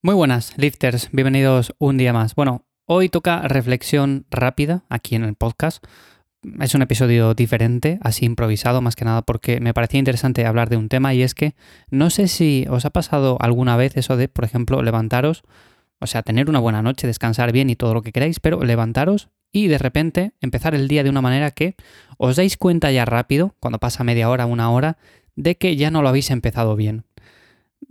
Muy 0.00 0.14
buenas, 0.14 0.56
lifters, 0.56 1.08
bienvenidos 1.10 1.74
un 1.78 1.96
día 1.96 2.12
más. 2.12 2.36
Bueno, 2.36 2.64
hoy 2.86 3.08
toca 3.08 3.42
reflexión 3.42 4.26
rápida 4.30 4.84
aquí 4.88 5.16
en 5.16 5.24
el 5.24 5.34
podcast. 5.34 5.84
Es 6.60 6.76
un 6.76 6.82
episodio 6.82 7.34
diferente, 7.34 7.98
así 8.00 8.24
improvisado 8.24 8.80
más 8.80 8.94
que 8.94 9.04
nada 9.04 9.22
porque 9.22 9.58
me 9.58 9.74
parecía 9.74 9.98
interesante 9.98 10.46
hablar 10.46 10.68
de 10.68 10.76
un 10.76 10.88
tema 10.88 11.14
y 11.14 11.22
es 11.22 11.34
que 11.34 11.56
no 11.90 12.10
sé 12.10 12.28
si 12.28 12.64
os 12.70 12.84
ha 12.84 12.90
pasado 12.90 13.38
alguna 13.40 13.76
vez 13.76 13.96
eso 13.96 14.16
de, 14.16 14.28
por 14.28 14.44
ejemplo, 14.44 14.82
levantaros, 14.82 15.42
o 15.98 16.06
sea, 16.06 16.22
tener 16.22 16.48
una 16.48 16.60
buena 16.60 16.80
noche, 16.80 17.08
descansar 17.08 17.50
bien 17.50 17.68
y 17.68 17.74
todo 17.74 17.92
lo 17.92 18.02
que 18.02 18.12
queráis, 18.12 18.38
pero 18.38 18.62
levantaros 18.62 19.30
y 19.50 19.66
de 19.66 19.78
repente 19.78 20.32
empezar 20.40 20.76
el 20.76 20.86
día 20.86 21.02
de 21.02 21.10
una 21.10 21.22
manera 21.22 21.50
que 21.50 21.74
os 22.18 22.36
dais 22.36 22.56
cuenta 22.56 22.92
ya 22.92 23.04
rápido, 23.04 23.56
cuando 23.58 23.80
pasa 23.80 24.04
media 24.04 24.30
hora, 24.30 24.46
una 24.46 24.70
hora, 24.70 24.96
de 25.34 25.56
que 25.56 25.74
ya 25.74 25.90
no 25.90 26.02
lo 26.02 26.08
habéis 26.08 26.30
empezado 26.30 26.76
bien 26.76 27.04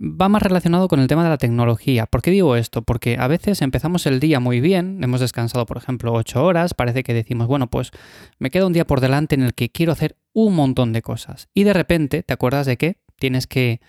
va 0.00 0.28
más 0.28 0.42
relacionado 0.42 0.88
con 0.88 1.00
el 1.00 1.08
tema 1.08 1.24
de 1.24 1.30
la 1.30 1.38
tecnología. 1.38 2.06
¿Por 2.06 2.22
qué 2.22 2.30
digo 2.30 2.56
esto? 2.56 2.82
Porque 2.82 3.16
a 3.18 3.26
veces 3.26 3.62
empezamos 3.62 4.06
el 4.06 4.20
día 4.20 4.40
muy 4.40 4.60
bien, 4.60 5.02
hemos 5.02 5.20
descansado 5.20 5.66
por 5.66 5.76
ejemplo 5.76 6.12
8 6.12 6.44
horas, 6.44 6.74
parece 6.74 7.02
que 7.02 7.14
decimos, 7.14 7.46
bueno, 7.46 7.68
pues 7.68 7.90
me 8.38 8.50
queda 8.50 8.66
un 8.66 8.72
día 8.72 8.86
por 8.86 9.00
delante 9.00 9.34
en 9.34 9.42
el 9.42 9.54
que 9.54 9.70
quiero 9.70 9.92
hacer 9.92 10.16
un 10.32 10.54
montón 10.54 10.92
de 10.92 11.02
cosas. 11.02 11.48
Y 11.54 11.64
de 11.64 11.72
repente 11.72 12.22
te 12.22 12.32
acuerdas 12.32 12.66
de 12.66 12.76
que 12.76 12.98
tienes 13.18 13.46
que, 13.46 13.80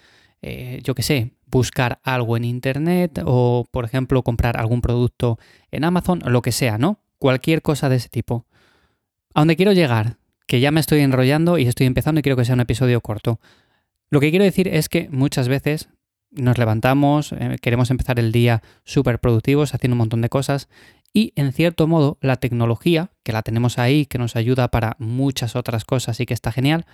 eh, 0.41 0.79
yo 0.83 0.95
qué 0.95 1.03
sé, 1.03 1.33
buscar 1.45 1.99
algo 2.03 2.37
en 2.37 2.45
Internet 2.45 3.21
o 3.25 3.65
por 3.71 3.85
ejemplo 3.85 4.23
comprar 4.23 4.57
algún 4.57 4.81
producto 4.81 5.39
en 5.71 5.83
Amazon 5.83 6.21
lo 6.25 6.41
que 6.41 6.51
sea, 6.51 6.77
¿no? 6.77 6.99
Cualquier 7.17 7.61
cosa 7.61 7.89
de 7.89 7.97
ese 7.97 8.09
tipo. 8.09 8.45
A 9.33 9.41
donde 9.41 9.55
quiero 9.55 9.73
llegar, 9.73 10.17
que 10.47 10.59
ya 10.59 10.71
me 10.71 10.79
estoy 10.79 11.01
enrollando 11.01 11.57
y 11.57 11.67
estoy 11.67 11.85
empezando 11.85 12.19
y 12.19 12.23
quiero 12.23 12.35
que 12.35 12.45
sea 12.45 12.55
un 12.55 12.61
episodio 12.61 13.01
corto. 13.01 13.39
Lo 14.09 14.19
que 14.19 14.29
quiero 14.29 14.45
decir 14.45 14.67
es 14.67 14.89
que 14.89 15.07
muchas 15.09 15.47
veces 15.47 15.89
nos 16.31 16.57
levantamos, 16.57 17.31
eh, 17.31 17.57
queremos 17.61 17.91
empezar 17.91 18.19
el 18.19 18.31
día 18.31 18.61
súper 18.83 19.19
productivos, 19.19 19.73
haciendo 19.73 19.95
un 19.95 19.99
montón 19.99 20.21
de 20.21 20.29
cosas 20.29 20.69
y 21.13 21.33
en 21.35 21.51
cierto 21.53 21.87
modo 21.87 22.17
la 22.21 22.35
tecnología, 22.35 23.11
que 23.23 23.33
la 23.33 23.41
tenemos 23.41 23.79
ahí, 23.79 24.05
que 24.05 24.19
nos 24.19 24.35
ayuda 24.35 24.69
para 24.69 24.95
muchas 24.99 25.55
otras 25.55 25.85
cosas 25.85 26.19
y 26.19 26.25
que 26.25 26.33
está 26.33 26.51
genial, 26.51 26.85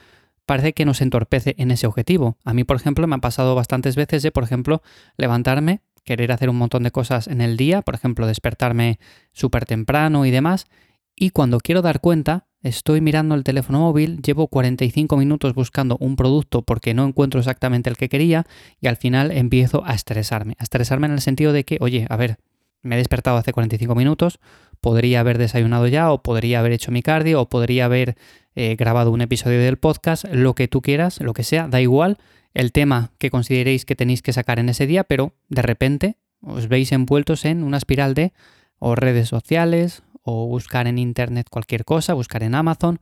parece 0.46 0.74
que 0.74 0.86
nos 0.86 1.02
entorpece 1.02 1.56
en 1.58 1.72
ese 1.72 1.88
objetivo. 1.88 2.38
A 2.46 2.54
mí, 2.54 2.64
por 2.64 2.78
ejemplo, 2.78 3.08
me 3.08 3.16
ha 3.16 3.20
pasado 3.20 3.56
bastantes 3.56 3.96
veces 3.96 4.24
de, 4.24 4.32
por 4.32 4.44
ejemplo, 4.44 4.82
levantarme, 5.18 5.82
querer 6.04 6.32
hacer 6.32 6.50
un 6.50 6.58
montón 6.58 6.84
de 6.84 6.92
cosas 6.92 7.28
en 7.28 7.42
el 7.42 7.58
día, 7.58 7.82
por 7.82 7.96
ejemplo, 7.96 8.28
despertarme 8.28 9.00
súper 9.34 9.66
temprano 9.66 10.26
y 10.26 10.32
demás, 10.32 10.68
y 11.16 11.32
cuando 11.32 11.60
quiero 11.60 11.82
dar 11.82 12.00
cuenta, 12.00 12.48
estoy 12.66 13.00
mirando 13.00 13.36
el 13.36 13.44
teléfono 13.44 13.80
móvil, 13.80 14.22
llevo 14.24 14.48
45 14.48 15.18
minutos 15.18 15.54
buscando 15.54 15.98
un 16.00 16.16
producto 16.16 16.64
porque 16.64 16.96
no 16.96 17.06
encuentro 17.06 17.40
exactamente 17.40 17.92
el 17.92 17.96
que 17.96 18.10
quería 18.10 18.46
y 18.82 18.88
al 18.88 18.98
final 18.98 19.32
empiezo 19.32 19.86
a 19.86 19.94
estresarme. 19.94 20.56
A 20.58 20.64
estresarme 20.64 21.06
en 21.06 21.14
el 21.14 21.22
sentido 21.22 21.54
de 21.54 21.64
que, 21.64 21.78
oye, 21.80 22.08
a 22.10 22.18
ver, 22.18 22.38
me 22.82 22.96
he 22.96 22.98
despertado 22.98 23.38
hace 23.38 23.54
45 23.54 23.94
minutos, 23.94 24.40
podría 24.82 25.20
haber 25.20 25.38
desayunado 25.38 25.88
ya 25.88 26.12
o 26.12 26.24
podría 26.24 26.60
haber 26.60 26.72
hecho 26.72 26.92
mi 26.92 27.04
cardio 27.04 27.40
o 27.42 27.50
podría 27.50 27.86
haber 27.86 28.16
eh, 28.56 28.76
grabado 28.76 29.12
un 29.12 29.22
episodio 29.22 29.60
del 29.60 29.78
podcast, 29.78 30.26
lo 30.26 30.56
que 30.56 30.68
tú 30.68 30.82
quieras, 30.82 31.22
lo 31.22 31.34
que 31.34 31.44
sea, 31.44 31.68
da 31.68 31.82
igual 31.82 32.18
el 32.56 32.72
tema 32.72 33.12
que 33.20 33.30
consideréis 33.30 33.86
que 33.86 33.96
tenéis 33.96 34.24
que 34.24 34.34
sacar 34.34 34.58
en 34.58 34.70
ese 34.70 34.88
día, 34.88 35.04
pero 35.04 35.34
de 35.50 35.62
repente 35.62 36.18
os 36.42 36.68
veis 36.68 36.92
envueltos 36.92 37.46
en 37.46 37.64
una 37.64 37.78
espiral 37.78 38.16
de 38.16 38.34
o 38.80 38.96
redes 38.96 39.30
sociales 39.30 40.02
o 40.26 40.48
buscar 40.48 40.88
en 40.88 40.98
Internet 40.98 41.48
cualquier 41.50 41.86
cosa, 41.86 42.14
buscar 42.14 42.44
en 42.44 42.56
Amazon. 42.56 43.00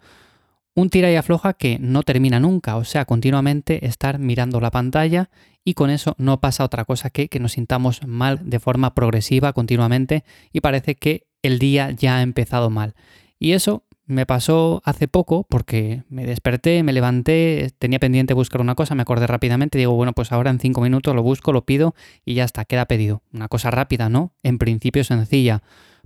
Un 0.75 0.89
tira 0.89 1.11
y 1.11 1.15
afloja 1.15 1.53
que 1.53 1.79
no 1.79 2.03
termina 2.03 2.39
nunca, 2.39 2.75
o 2.75 2.83
sea, 2.83 3.05
continuamente 3.05 3.85
estar 3.87 4.19
mirando 4.19 4.59
la 4.59 4.71
pantalla 4.71 5.29
y 5.63 5.73
con 5.73 5.89
eso 5.89 6.15
no 6.17 6.39
pasa 6.39 6.63
otra 6.63 6.83
cosa 6.83 7.09
que 7.09 7.29
que 7.29 7.39
nos 7.39 7.53
sintamos 7.53 8.05
mal 8.05 8.39
de 8.43 8.59
forma 8.59 8.93
progresiva 8.93 9.53
continuamente 9.53 10.23
y 10.51 10.61
parece 10.61 10.95
que 10.95 11.27
el 11.41 11.59
día 11.59 11.91
ya 11.91 12.17
ha 12.17 12.21
empezado 12.21 12.69
mal. 12.69 12.95
Y 13.39 13.53
eso 13.53 13.83
me 14.05 14.25
pasó 14.25 14.81
hace 14.83 15.07
poco 15.07 15.45
porque 15.47 16.03
me 16.09 16.25
desperté, 16.25 16.83
me 16.83 16.91
levanté, 16.91 17.71
tenía 17.79 17.99
pendiente 17.99 18.33
buscar 18.33 18.59
una 18.61 18.75
cosa, 18.75 18.95
me 18.95 19.03
acordé 19.03 19.27
rápidamente, 19.27 19.77
digo, 19.77 19.93
bueno, 19.93 20.13
pues 20.13 20.31
ahora 20.31 20.49
en 20.49 20.59
cinco 20.59 20.81
minutos 20.81 21.15
lo 21.15 21.23
busco, 21.23 21.53
lo 21.53 21.65
pido 21.65 21.95
y 22.25 22.33
ya 22.33 22.43
está, 22.43 22.65
queda 22.65 22.85
pedido. 22.85 23.21
Una 23.31 23.47
cosa 23.47 23.71
rápida, 23.71 24.09
¿no? 24.09 24.33
En 24.43 24.57
principio 24.57 25.03
sencilla. 25.03 25.61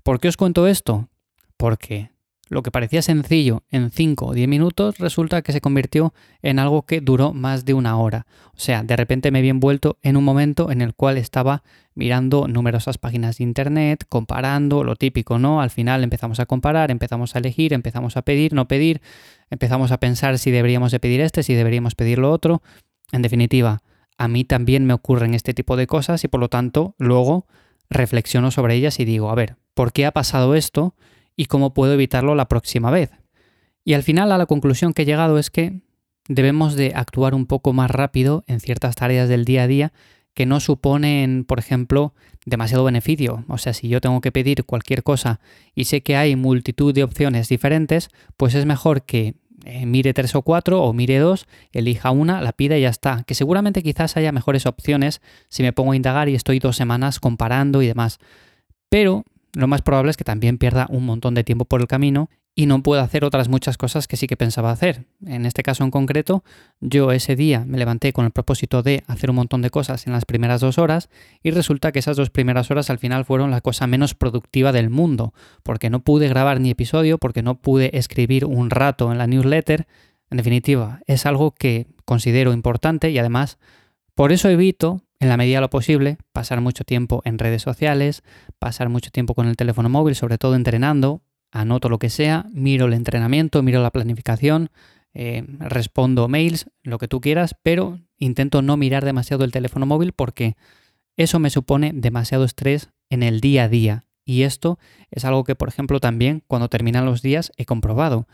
¿Por 0.07 0.21
qué 0.21 0.29
os 0.29 0.37
cuento 0.37 0.67
esto? 0.67 1.09
Porque 1.57 2.11
lo 2.47 2.63
que 2.63 2.71
parecía 2.71 3.01
sencillo 3.01 3.63
en 3.71 3.91
5 3.91 4.27
o 4.27 4.33
10 4.33 4.47
minutos 4.47 4.99
resulta 4.99 5.41
que 5.41 5.51
se 5.51 5.59
convirtió 5.59 6.13
en 6.41 6.59
algo 6.59 6.85
que 6.85 7.01
duró 7.01 7.33
más 7.33 7.65
de 7.65 7.73
una 7.73 7.97
hora. 7.97 8.25
O 8.53 8.57
sea, 8.57 8.83
de 8.83 8.95
repente 8.95 9.31
me 9.31 9.41
vi 9.41 9.49
envuelto 9.49 9.97
en 10.03 10.15
un 10.15 10.23
momento 10.23 10.71
en 10.71 10.81
el 10.81 10.93
cual 10.93 11.17
estaba 11.17 11.61
mirando 11.93 12.47
numerosas 12.47 12.97
páginas 12.97 13.39
de 13.39 13.43
internet, 13.43 14.05
comparando, 14.07 14.85
lo 14.85 14.95
típico, 14.95 15.39
¿no? 15.39 15.59
Al 15.61 15.71
final 15.71 16.05
empezamos 16.05 16.39
a 16.39 16.45
comparar, 16.45 16.89
empezamos 16.89 17.35
a 17.35 17.39
elegir, 17.39 17.73
empezamos 17.73 18.15
a 18.15 18.21
pedir, 18.21 18.53
no 18.53 18.65
pedir, 18.69 19.01
empezamos 19.49 19.91
a 19.91 19.99
pensar 19.99 20.39
si 20.39 20.51
deberíamos 20.51 20.93
de 20.93 21.01
pedir 21.01 21.19
este, 21.19 21.43
si 21.43 21.53
deberíamos 21.53 21.95
pedir 21.95 22.19
lo 22.19 22.31
otro. 22.31 22.61
En 23.11 23.23
definitiva, 23.23 23.81
a 24.17 24.29
mí 24.29 24.45
también 24.45 24.85
me 24.85 24.93
ocurren 24.93 25.33
este 25.33 25.53
tipo 25.53 25.75
de 25.75 25.85
cosas 25.85 26.23
y 26.23 26.29
por 26.29 26.39
lo 26.39 26.47
tanto 26.47 26.95
luego 26.97 27.45
reflexiono 27.89 28.51
sobre 28.51 28.75
ellas 28.75 29.01
y 29.01 29.03
digo, 29.03 29.29
a 29.29 29.35
ver, 29.35 29.57
¿por 29.77 29.93
qué 29.93 30.05
ha 30.05 30.11
pasado 30.11 30.55
esto? 30.55 30.93
y 31.37 31.45
cómo 31.45 31.73
puedo 31.73 31.93
evitarlo 31.93 32.35
la 32.35 32.49
próxima 32.49 32.91
vez. 32.91 33.11
Y 33.85 33.93
al 33.93 34.03
final 34.03 34.33
a 34.33 34.37
la 34.37 34.47
conclusión 34.47 34.91
que 34.91 35.03
he 35.03 35.05
llegado 35.05 35.37
es 35.37 35.49
que 35.49 35.79
debemos 36.27 36.75
de 36.75 36.91
actuar 36.93 37.33
un 37.33 37.45
poco 37.45 37.71
más 37.71 37.89
rápido 37.89 38.43
en 38.47 38.59
ciertas 38.59 38.95
tareas 38.95 39.29
del 39.29 39.45
día 39.45 39.63
a 39.63 39.67
día 39.67 39.93
que 40.33 40.45
no 40.45 40.59
suponen, 40.59 41.45
por 41.45 41.57
ejemplo, 41.57 42.13
demasiado 42.45 42.83
beneficio. 42.83 43.45
O 43.47 43.57
sea, 43.57 43.73
si 43.73 43.87
yo 43.87 44.01
tengo 44.01 44.19
que 44.19 44.31
pedir 44.31 44.65
cualquier 44.65 45.03
cosa 45.03 45.39
y 45.73 45.85
sé 45.85 46.01
que 46.01 46.17
hay 46.17 46.35
multitud 46.35 46.93
de 46.93 47.03
opciones 47.03 47.47
diferentes, 47.47 48.09
pues 48.35 48.53
es 48.53 48.65
mejor 48.65 49.03
que 49.03 49.35
eh, 49.63 49.85
mire 49.85 50.13
tres 50.13 50.35
o 50.35 50.41
cuatro 50.41 50.83
o 50.83 50.93
mire 50.93 51.17
dos, 51.17 51.47
elija 51.71 52.11
una, 52.11 52.41
la 52.41 52.51
pida 52.51 52.77
y 52.77 52.81
ya 52.81 52.89
está. 52.89 53.23
Que 53.23 53.35
seguramente 53.35 53.81
quizás 53.81 54.17
haya 54.17 54.31
mejores 54.31 54.65
opciones 54.65 55.21
si 55.49 55.63
me 55.63 55.73
pongo 55.73 55.93
a 55.93 55.95
indagar 55.95 56.29
y 56.29 56.35
estoy 56.35 56.59
dos 56.59 56.75
semanas 56.75 57.19
comparando 57.19 57.81
y 57.81 57.87
demás. 57.87 58.19
Pero 58.89 59.23
lo 59.57 59.67
más 59.67 59.81
probable 59.81 60.11
es 60.11 60.17
que 60.17 60.23
también 60.23 60.59
pierda 60.59 60.85
un 60.89 61.03
montón 61.05 61.33
de 61.33 61.43
tiempo 61.43 61.65
por 61.65 61.81
el 61.81 61.87
camino 61.87 62.29
y 62.53 62.67
no 62.67 62.83
pueda 62.83 63.01
hacer 63.01 63.25
otras 63.25 63.49
muchas 63.49 63.75
cosas 63.75 64.07
que 64.07 64.15
sí 64.15 64.27
que 64.27 64.37
pensaba 64.37 64.71
hacer. 64.71 65.05
En 65.25 65.47
este 65.47 65.63
caso 65.63 65.83
en 65.83 65.89
concreto, 65.89 66.43
yo 66.79 67.11
ese 67.11 67.35
día 67.35 67.65
me 67.65 67.79
levanté 67.79 68.13
con 68.13 68.25
el 68.25 68.31
propósito 68.31 68.83
de 68.83 69.03
hacer 69.07 69.31
un 69.31 69.37
montón 69.37 69.63
de 69.63 69.71
cosas 69.71 70.05
en 70.05 70.13
las 70.13 70.25
primeras 70.25 70.61
dos 70.61 70.77
horas 70.77 71.09
y 71.41 71.49
resulta 71.49 71.91
que 71.91 71.99
esas 71.99 72.17
dos 72.17 72.29
primeras 72.29 72.69
horas 72.69 72.91
al 72.91 72.99
final 72.99 73.25
fueron 73.25 73.49
la 73.49 73.61
cosa 73.61 73.87
menos 73.87 74.13
productiva 74.13 74.71
del 74.71 74.91
mundo, 74.91 75.33
porque 75.63 75.89
no 75.89 76.01
pude 76.01 76.27
grabar 76.29 76.61
ni 76.61 76.69
episodio, 76.69 77.17
porque 77.17 77.41
no 77.41 77.59
pude 77.59 77.97
escribir 77.97 78.45
un 78.45 78.69
rato 78.69 79.11
en 79.11 79.17
la 79.17 79.25
newsletter. 79.25 79.87
En 80.29 80.37
definitiva, 80.37 80.99
es 81.07 81.25
algo 81.25 81.51
que 81.51 81.87
considero 82.05 82.53
importante 82.53 83.09
y 83.09 83.17
además 83.17 83.57
por 84.13 84.31
eso 84.31 84.49
evito 84.49 85.01
en 85.19 85.29
la 85.29 85.37
medida 85.37 85.57
de 85.57 85.61
lo 85.61 85.69
posible, 85.69 86.17
pasar 86.31 86.61
mucho 86.61 86.83
tiempo 86.83 87.21
en 87.25 87.39
redes 87.39 87.61
sociales, 87.61 88.23
pasar 88.59 88.89
mucho 88.89 89.09
tiempo 89.09 89.33
con 89.33 89.47
el 89.47 89.55
teléfono 89.55 89.89
móvil, 89.89 90.15
sobre 90.15 90.37
todo 90.37 90.55
entrenando, 90.55 91.21
anoto 91.51 91.89
lo 91.89 91.99
que 91.99 92.09
sea, 92.09 92.45
miro 92.51 92.85
el 92.85 92.93
entrenamiento, 92.93 93.63
miro 93.63 93.81
la 93.81 93.91
planificación, 93.91 94.69
eh, 95.13 95.43
respondo 95.59 96.27
mails, 96.27 96.69
lo 96.83 96.99
que 96.99 97.07
tú 97.07 97.21
quieras, 97.21 97.55
pero 97.63 97.99
intento 98.17 98.61
no 98.61 98.77
mirar 98.77 99.05
demasiado 99.05 99.43
el 99.43 99.51
teléfono 99.51 99.85
móvil 99.85 100.11
porque 100.13 100.55
eso 101.15 101.39
me 101.39 101.49
supone 101.49 101.91
demasiado 101.95 102.43
estrés 102.43 102.89
en 103.09 103.23
el 103.23 103.41
día 103.41 103.63
a 103.63 103.69
día. 103.69 104.05
Y 104.23 104.43
esto 104.43 104.77
es 105.09 105.25
algo 105.25 105.43
que, 105.43 105.55
por 105.55 105.69
ejemplo, 105.69 105.99
también 105.99 106.43
cuando 106.47 106.67
terminan 106.67 107.05
los 107.05 107.21
días 107.21 107.51
he 107.57 107.65
comprobado. 107.65 108.27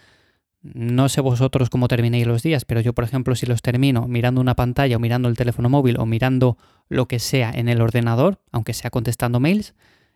No 0.63 1.09
sé 1.09 1.19
vosotros 1.19 1.69
cómo 1.69 1.89
terminéis 1.89 2.25
los 2.25 2.41
días, 2.41 2.63
pero 2.63 2.79
yo, 2.79 2.93
por 2.93 3.03
ejemplo, 3.03 3.35
si 3.35 3.45
los 3.45 3.61
termino 3.61 4.07
mirando 4.07 4.39
una 4.39 4.55
pantalla 4.55 4.95
o 4.95 4.99
mirando 4.99 5.27
el 5.27 5.35
teléfono 5.35 5.69
móvil 5.69 5.99
o 5.99 6.05
mirando 6.05 6.57
lo 6.87 7.07
que 7.07 7.19
sea 7.19 7.51
en 7.51 7.67
el 7.67 7.81
ordenador, 7.81 8.39
aunque 8.51 8.73
sea 8.73 8.89
contestando 8.89 9.41
mails, 9.41 9.75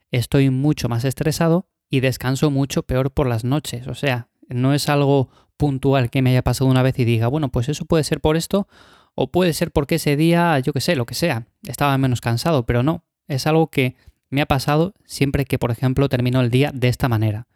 estoy 0.10 0.50
mucho 0.50 0.88
más 0.88 1.04
estresado 1.04 1.68
y 1.89 2.00
descanso 2.00 2.50
mucho 2.50 2.83
peor 2.83 3.12
por 3.12 3.27
las 3.27 3.44
noches. 3.44 3.88
O 3.88 3.94
sea, 3.94 4.30
no 4.48 4.74
es 4.74 4.88
algo 4.88 5.30
puntual 5.57 6.10
que 6.10 6.22
me 6.22 6.30
haya 6.30 6.44
pasado 6.44 6.69
una 6.69 6.81
vez 6.81 6.98
y 6.98 7.04
diga, 7.04 7.27
bueno, 7.27 7.50
pues 7.50 7.68
eso 7.68 7.83
puede 7.83 8.06
ser 8.06 8.22
por 8.22 8.38
esto 8.38 8.69
o 9.16 9.31
puede 9.31 9.51
ser 9.51 9.72
porque 9.72 9.95
ese 9.95 10.16
día, 10.16 10.57
yo 10.60 10.72
qué 10.72 10.80
sé, 10.80 10.95
lo 10.95 11.06
que 11.06 11.16
sea, 11.16 11.48
estaba 11.63 11.98
menos 11.98 12.22
cansado, 12.22 12.66
pero 12.66 12.83
no, 12.83 13.04
es 13.27 13.48
algo 13.48 13.68
que 13.68 13.95
me 14.30 14.42
ha 14.42 14.45
pasado 14.45 14.94
siempre 15.06 15.45
que, 15.45 15.60
por 15.60 15.72
ejemplo, 15.72 16.07
termino 16.07 16.39
el 16.39 16.51
día 16.51 16.72
de 16.74 16.88
esta 16.88 17.10
manera. 17.10 17.48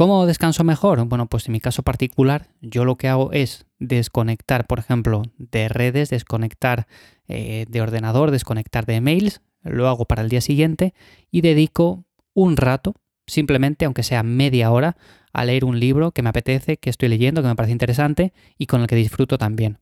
¿Cómo 0.00 0.24
descanso 0.24 0.64
mejor? 0.64 1.04
Bueno, 1.04 1.26
pues 1.26 1.46
en 1.46 1.52
mi 1.52 1.60
caso 1.60 1.82
particular, 1.82 2.46
yo 2.62 2.86
lo 2.86 2.96
que 2.96 3.06
hago 3.06 3.32
es 3.32 3.66
desconectar, 3.78 4.66
por 4.66 4.78
ejemplo, 4.78 5.24
de 5.36 5.68
redes, 5.68 6.08
desconectar 6.08 6.86
eh, 7.28 7.66
de 7.68 7.82
ordenador, 7.82 8.30
desconectar 8.30 8.86
de 8.86 9.02
mails, 9.02 9.42
lo 9.62 9.88
hago 9.88 10.06
para 10.06 10.22
el 10.22 10.30
día 10.30 10.40
siguiente 10.40 10.94
y 11.30 11.42
dedico 11.42 12.06
un 12.32 12.56
rato, 12.56 12.94
simplemente, 13.26 13.84
aunque 13.84 14.02
sea 14.02 14.22
media 14.22 14.70
hora, 14.70 14.96
a 15.34 15.44
leer 15.44 15.66
un 15.66 15.78
libro 15.78 16.12
que 16.12 16.22
me 16.22 16.30
apetece, 16.30 16.78
que 16.78 16.88
estoy 16.88 17.10
leyendo, 17.10 17.42
que 17.42 17.48
me 17.48 17.54
parece 17.54 17.72
interesante 17.72 18.32
y 18.56 18.68
con 18.68 18.80
el 18.80 18.86
que 18.86 18.96
disfruto 18.96 19.36
también. 19.36 19.80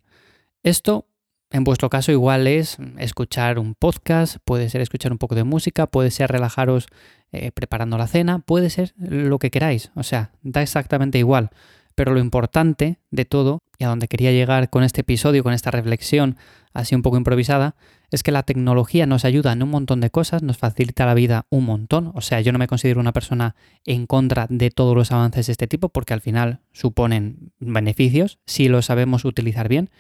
Esto 0.65 1.07
en 1.51 1.65
vuestro 1.65 1.89
caso 1.89 2.13
igual 2.13 2.47
es 2.47 2.77
escuchar 2.99 3.59
un 3.59 3.75
podcast, 3.75 4.37
puede 4.45 4.69
ser 4.69 4.83
escuchar 4.83 5.13
un 5.13 5.19
poco 5.19 5.35
de 5.35 5.45
música, 5.45 5.87
puede 5.87 6.11
ser 6.11 6.31
relajaros 6.31 6.89
eh, 7.33 7.53
preparando 7.53 7.99
la 7.99 8.07
cena, 8.07 8.39
puede 8.39 8.71
ser 8.71 8.95
lo 8.97 9.39
que 9.39 9.51
queráis, 9.51 9.91
o 9.95 10.03
sea, 10.03 10.33
da 10.43 10.63
exactamente 10.63 11.19
igual. 11.19 11.51
Pero 11.95 12.15
lo 12.15 12.21
importante 12.21 13.01
de 13.11 13.25
todo, 13.25 13.61
y 13.77 13.85
a 13.85 13.89
donde 13.89 14.07
quería 14.07 14.31
llegar 14.31 14.71
con 14.71 14.85
este 14.85 15.01
episodio, 15.01 15.43
con 15.43 15.53
esta 15.53 15.73
reflexión 15.73 16.37
así 16.73 16.95
un 16.95 17.03
poco 17.03 17.17
improvisada, 17.17 17.75
es 18.11 18.23
que 18.23 18.31
la 18.31 18.45
tecnología 18.45 19.05
nos 19.05 19.25
ayuda 19.25 19.53
en 19.53 19.63
un 19.63 19.71
montón 19.71 20.01
de 20.01 20.11
cosas, 20.11 20.43
nos 20.43 20.57
facilita 20.57 21.07
la 21.07 21.15
vida 21.15 21.47
un 21.51 21.65
montón. 21.65 22.13
O 22.15 22.21
sea, 22.21 22.41
yo 22.41 22.53
no 22.53 22.59
me 22.59 22.69
considero 22.69 23.01
una 23.01 23.13
persona 23.13 23.57
en 23.85 24.07
contra 24.07 24.47
de 24.49 24.71
todos 24.71 24.97
los 24.97 25.11
avances 25.13 25.47
de 25.47 25.53
este 25.53 25.67
tipo 25.67 25.89
porque 25.89 26.15
al 26.15 26.21
final 26.21 26.61
suponen 26.73 27.53
beneficios 27.59 28.39
si 28.47 28.69
lo 28.69 28.81
sabemos 28.81 29.25
utilizar 29.25 29.69
bien. 29.69 29.91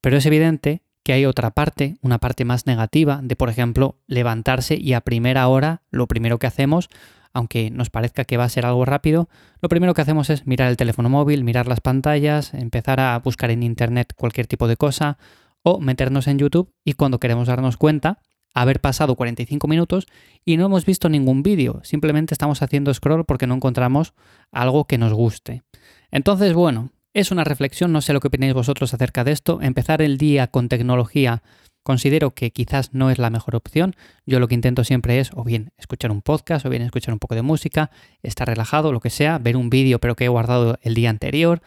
Pero 0.00 0.16
es 0.16 0.26
evidente 0.26 0.82
que 1.06 1.12
hay 1.12 1.24
otra 1.24 1.52
parte, 1.52 1.98
una 2.02 2.18
parte 2.18 2.44
más 2.44 2.66
negativa, 2.66 3.20
de 3.22 3.36
por 3.36 3.48
ejemplo 3.48 3.94
levantarse 4.08 4.74
y 4.74 4.92
a 4.92 5.02
primera 5.02 5.46
hora 5.46 5.82
lo 5.92 6.08
primero 6.08 6.40
que 6.40 6.48
hacemos, 6.48 6.88
aunque 7.32 7.70
nos 7.70 7.90
parezca 7.90 8.24
que 8.24 8.36
va 8.36 8.42
a 8.42 8.48
ser 8.48 8.66
algo 8.66 8.84
rápido, 8.84 9.28
lo 9.60 9.68
primero 9.68 9.94
que 9.94 10.02
hacemos 10.02 10.30
es 10.30 10.48
mirar 10.48 10.68
el 10.68 10.76
teléfono 10.76 11.08
móvil, 11.08 11.44
mirar 11.44 11.68
las 11.68 11.80
pantallas, 11.80 12.54
empezar 12.54 12.98
a 12.98 13.16
buscar 13.20 13.52
en 13.52 13.62
internet 13.62 14.14
cualquier 14.16 14.48
tipo 14.48 14.66
de 14.66 14.76
cosa 14.76 15.16
o 15.62 15.78
meternos 15.78 16.26
en 16.26 16.40
YouTube 16.40 16.72
y 16.84 16.94
cuando 16.94 17.20
queremos 17.20 17.46
darnos 17.46 17.76
cuenta, 17.76 18.18
haber 18.52 18.80
pasado 18.80 19.14
45 19.14 19.68
minutos 19.68 20.08
y 20.44 20.56
no 20.56 20.66
hemos 20.66 20.84
visto 20.84 21.08
ningún 21.08 21.44
vídeo, 21.44 21.82
simplemente 21.84 22.34
estamos 22.34 22.62
haciendo 22.62 22.92
scroll 22.92 23.24
porque 23.24 23.46
no 23.46 23.54
encontramos 23.54 24.12
algo 24.50 24.86
que 24.86 24.98
nos 24.98 25.12
guste. 25.12 25.62
Entonces, 26.10 26.52
bueno, 26.52 26.90
es 27.16 27.30
una 27.30 27.44
reflexión, 27.44 27.92
no 27.92 28.02
sé 28.02 28.12
lo 28.12 28.20
que 28.20 28.28
opináis 28.28 28.52
vosotros 28.52 28.92
acerca 28.92 29.24
de 29.24 29.32
esto. 29.32 29.58
Empezar 29.62 30.02
el 30.02 30.18
día 30.18 30.48
con 30.48 30.68
tecnología 30.68 31.42
considero 31.82 32.34
que 32.34 32.50
quizás 32.50 32.92
no 32.92 33.10
es 33.10 33.18
la 33.18 33.30
mejor 33.30 33.56
opción. 33.56 33.96
Yo 34.26 34.38
lo 34.38 34.48
que 34.48 34.54
intento 34.54 34.84
siempre 34.84 35.18
es 35.18 35.30
o 35.32 35.42
bien 35.42 35.70
escuchar 35.78 36.10
un 36.10 36.20
podcast 36.20 36.66
o 36.66 36.68
bien 36.68 36.82
escuchar 36.82 37.14
un 37.14 37.18
poco 37.18 37.34
de 37.34 37.40
música, 37.40 37.90
estar 38.22 38.46
relajado, 38.46 38.92
lo 38.92 39.00
que 39.00 39.08
sea, 39.08 39.38
ver 39.38 39.56
un 39.56 39.70
vídeo 39.70 39.98
pero 39.98 40.14
que 40.14 40.26
he 40.26 40.28
guardado 40.28 40.78
el 40.82 40.92
día 40.92 41.08
anterior. 41.08 41.62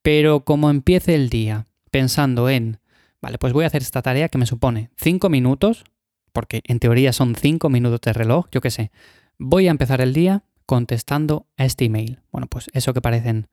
Pero 0.00 0.46
como 0.46 0.70
empiece 0.70 1.14
el 1.14 1.28
día 1.28 1.66
pensando 1.90 2.48
en, 2.48 2.78
vale, 3.20 3.36
pues 3.36 3.52
voy 3.52 3.64
a 3.64 3.66
hacer 3.66 3.82
esta 3.82 4.00
tarea 4.00 4.30
que 4.30 4.38
me 4.38 4.46
supone 4.46 4.88
5 4.96 5.28
minutos, 5.28 5.84
porque 6.32 6.62
en 6.64 6.78
teoría 6.78 7.12
son 7.12 7.34
5 7.34 7.68
minutos 7.68 8.00
de 8.00 8.14
reloj, 8.14 8.46
yo 8.50 8.62
qué 8.62 8.70
sé. 8.70 8.92
Voy 9.38 9.68
a 9.68 9.72
empezar 9.72 10.00
el 10.00 10.14
día 10.14 10.44
contestando 10.64 11.48
a 11.58 11.66
este 11.66 11.84
email. 11.84 12.20
Bueno, 12.32 12.46
pues 12.46 12.70
eso 12.72 12.94
que 12.94 13.02
parecen 13.02 13.48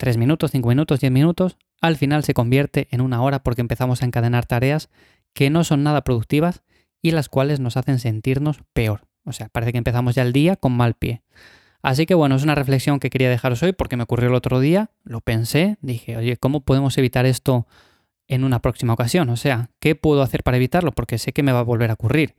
3 0.00 0.16
minutos, 0.16 0.50
5 0.52 0.66
minutos, 0.66 1.00
10 1.00 1.12
minutos, 1.12 1.58
al 1.82 1.94
final 1.94 2.24
se 2.24 2.32
convierte 2.32 2.88
en 2.90 3.02
una 3.02 3.20
hora 3.20 3.42
porque 3.42 3.60
empezamos 3.60 4.00
a 4.00 4.06
encadenar 4.06 4.46
tareas 4.46 4.88
que 5.34 5.50
no 5.50 5.62
son 5.62 5.82
nada 5.82 6.04
productivas 6.04 6.62
y 7.02 7.10
las 7.10 7.28
cuales 7.28 7.60
nos 7.60 7.76
hacen 7.76 7.98
sentirnos 7.98 8.62
peor. 8.72 9.02
O 9.24 9.34
sea, 9.34 9.50
parece 9.50 9.72
que 9.72 9.78
empezamos 9.78 10.14
ya 10.14 10.22
el 10.22 10.32
día 10.32 10.56
con 10.56 10.72
mal 10.72 10.94
pie. 10.94 11.20
Así 11.82 12.06
que 12.06 12.14
bueno, 12.14 12.34
es 12.34 12.42
una 12.42 12.54
reflexión 12.54 12.98
que 12.98 13.10
quería 13.10 13.28
dejaros 13.28 13.62
hoy 13.62 13.74
porque 13.74 13.98
me 13.98 14.04
ocurrió 14.04 14.30
el 14.30 14.34
otro 14.34 14.58
día, 14.58 14.88
lo 15.04 15.20
pensé, 15.20 15.76
dije, 15.82 16.16
oye, 16.16 16.38
¿cómo 16.38 16.62
podemos 16.62 16.96
evitar 16.96 17.26
esto 17.26 17.66
en 18.26 18.44
una 18.44 18.62
próxima 18.62 18.94
ocasión? 18.94 19.28
O 19.28 19.36
sea, 19.36 19.68
¿qué 19.80 19.96
puedo 19.96 20.22
hacer 20.22 20.42
para 20.42 20.56
evitarlo? 20.56 20.92
Porque 20.92 21.18
sé 21.18 21.34
que 21.34 21.42
me 21.42 21.52
va 21.52 21.58
a 21.58 21.64
volver 21.64 21.90
a 21.90 21.94
ocurrir. 21.94 22.36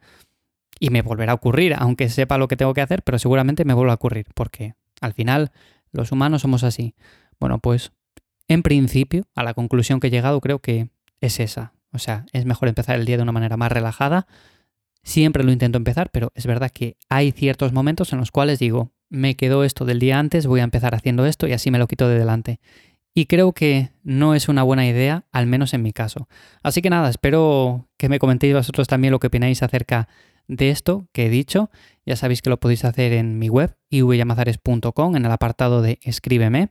Y 0.79 0.89
me 0.89 1.03
volverá 1.03 1.33
a 1.33 1.35
ocurrir, 1.35 1.75
aunque 1.77 2.09
sepa 2.09 2.39
lo 2.39 2.47
que 2.47 2.57
tengo 2.57 2.73
que 2.73 2.81
hacer, 2.81 3.03
pero 3.03 3.19
seguramente 3.19 3.65
me 3.65 3.75
vuelva 3.75 3.91
a 3.91 3.97
ocurrir, 3.97 4.25
porque 4.33 4.73
al 4.99 5.13
final 5.13 5.51
los 5.91 6.11
humanos 6.11 6.41
somos 6.41 6.63
así. 6.63 6.95
Bueno, 7.41 7.57
pues 7.57 7.91
en 8.47 8.61
principio, 8.61 9.23
a 9.35 9.43
la 9.43 9.55
conclusión 9.55 9.99
que 9.99 10.07
he 10.07 10.11
llegado 10.11 10.39
creo 10.39 10.59
que 10.59 10.89
es 11.19 11.39
esa. 11.39 11.73
O 11.91 11.97
sea, 11.97 12.25
es 12.31 12.45
mejor 12.45 12.69
empezar 12.69 12.97
el 12.97 13.05
día 13.05 13.17
de 13.17 13.23
una 13.23 13.31
manera 13.31 13.57
más 13.57 13.71
relajada. 13.71 14.27
Siempre 15.03 15.43
lo 15.43 15.51
intento 15.51 15.77
empezar, 15.77 16.11
pero 16.11 16.31
es 16.35 16.45
verdad 16.45 16.71
que 16.71 16.97
hay 17.09 17.31
ciertos 17.31 17.73
momentos 17.73 18.13
en 18.13 18.19
los 18.19 18.29
cuales 18.29 18.59
digo, 18.59 18.91
me 19.09 19.35
quedó 19.35 19.63
esto 19.63 19.85
del 19.85 19.99
día 19.99 20.19
antes, 20.19 20.45
voy 20.45 20.59
a 20.59 20.63
empezar 20.63 20.93
haciendo 20.93 21.25
esto 21.25 21.47
y 21.47 21.53
así 21.53 21.71
me 21.71 21.79
lo 21.79 21.87
quito 21.87 22.07
de 22.07 22.19
delante. 22.19 22.59
Y 23.15 23.25
creo 23.25 23.53
que 23.53 23.89
no 24.03 24.35
es 24.35 24.47
una 24.47 24.61
buena 24.61 24.87
idea, 24.87 25.25
al 25.31 25.47
menos 25.47 25.73
en 25.73 25.81
mi 25.81 25.93
caso. 25.93 26.29
Así 26.61 26.83
que 26.83 26.91
nada, 26.91 27.09
espero 27.09 27.89
que 27.97 28.07
me 28.07 28.19
comentéis 28.19 28.53
vosotros 28.53 28.87
también 28.87 29.11
lo 29.11 29.19
que 29.19 29.27
opináis 29.27 29.63
acerca 29.63 30.07
de 30.47 30.69
esto 30.69 31.07
que 31.11 31.25
he 31.25 31.29
dicho. 31.29 31.71
Ya 32.05 32.15
sabéis 32.15 32.43
que 32.43 32.51
lo 32.51 32.59
podéis 32.59 32.85
hacer 32.85 33.13
en 33.13 33.39
mi 33.39 33.49
web, 33.49 33.75
ivyamazares.com, 33.89 35.15
en 35.15 35.25
el 35.25 35.31
apartado 35.31 35.81
de 35.81 35.97
escríbeme. 36.03 36.69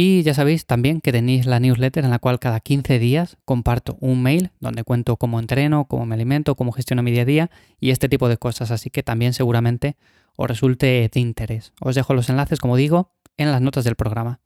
Y 0.00 0.22
ya 0.22 0.32
sabéis 0.32 0.64
también 0.64 1.00
que 1.00 1.10
tenéis 1.10 1.44
la 1.44 1.58
newsletter 1.58 2.04
en 2.04 2.12
la 2.12 2.20
cual 2.20 2.38
cada 2.38 2.60
15 2.60 3.00
días 3.00 3.36
comparto 3.44 3.96
un 3.98 4.22
mail 4.22 4.52
donde 4.60 4.84
cuento 4.84 5.16
cómo 5.16 5.40
entreno, 5.40 5.86
cómo 5.86 6.06
me 6.06 6.14
alimento, 6.14 6.54
cómo 6.54 6.70
gestiono 6.70 7.02
mi 7.02 7.10
día 7.10 7.22
a 7.22 7.24
día 7.24 7.50
y 7.80 7.90
este 7.90 8.08
tipo 8.08 8.28
de 8.28 8.36
cosas. 8.36 8.70
Así 8.70 8.90
que 8.90 9.02
también 9.02 9.32
seguramente 9.32 9.96
os 10.36 10.46
resulte 10.46 11.10
de 11.12 11.18
interés. 11.18 11.72
Os 11.80 11.96
dejo 11.96 12.14
los 12.14 12.30
enlaces, 12.30 12.60
como 12.60 12.76
digo, 12.76 13.10
en 13.36 13.50
las 13.50 13.60
notas 13.60 13.82
del 13.82 13.96
programa. 13.96 14.38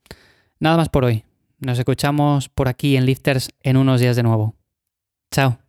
Nada 0.58 0.78
más 0.78 0.88
por 0.88 1.04
hoy. 1.04 1.26
Nos 1.58 1.78
escuchamos 1.78 2.48
por 2.48 2.68
aquí 2.68 2.96
en 2.96 3.04
Lifters 3.04 3.50
en 3.60 3.76
unos 3.76 4.00
días 4.00 4.16
de 4.16 4.22
nuevo. 4.22 4.54
Chao. 5.30 5.61